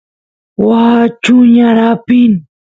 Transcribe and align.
waa 0.67 1.01
chuñar 1.23 1.77
apin 1.89 2.33